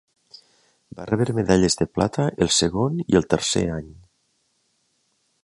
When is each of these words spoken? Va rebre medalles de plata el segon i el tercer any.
Va 0.99 1.03
rebre 1.09 1.35
medalles 1.39 1.77
de 1.81 1.87
plata 1.99 2.25
el 2.47 2.49
segon 2.57 2.97
i 3.05 3.21
el 3.21 3.29
tercer 3.35 3.65
any. 3.77 3.95